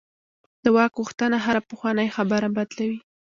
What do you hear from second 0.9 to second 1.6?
غوښتنه